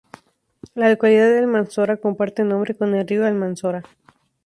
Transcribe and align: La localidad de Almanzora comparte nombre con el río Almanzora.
La 0.73 0.89
localidad 0.89 1.29
de 1.29 1.37
Almanzora 1.37 1.97
comparte 1.97 2.43
nombre 2.43 2.73
con 2.73 2.95
el 2.95 3.07
río 3.07 3.23
Almanzora. 3.23 3.83